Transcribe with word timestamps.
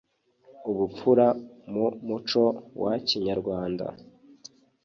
ubupfura 0.69 1.25
mu 1.71 1.85
muco 2.07 2.43
wa 2.83 2.93
kinyarwanda 3.07 3.85